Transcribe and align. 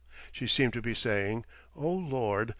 She 0.31 0.47
seemed 0.47 0.73
to 0.73 0.81
be 0.81 0.95
saying, 0.95 1.45
"Oh 1.75 1.91
Lord! 1.93 2.49